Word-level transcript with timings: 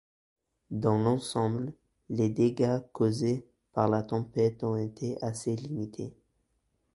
Dans 0.71 0.97
l'ensemble, 0.97 1.73
les 2.09 2.27
dégâts 2.29 2.79
causés 2.91 3.45
par 3.71 3.87
la 3.87 4.01
tempête 4.01 4.63
ont 4.63 4.75
été 4.75 5.23
assez 5.23 5.55
limités. 5.55 6.11